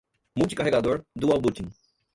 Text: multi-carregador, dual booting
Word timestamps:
multi-carregador, 0.35 1.05
dual 1.13 1.39
booting 1.39 1.69